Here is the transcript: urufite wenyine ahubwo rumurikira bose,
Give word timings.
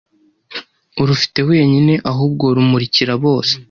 urufite 1.01 1.39
wenyine 1.49 1.93
ahubwo 2.11 2.45
rumurikira 2.55 3.13
bose, 3.23 3.53